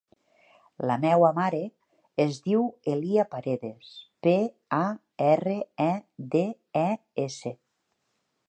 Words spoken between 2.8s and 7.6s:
Èlia Paredes: pe, a, erra, e, de, e, essa.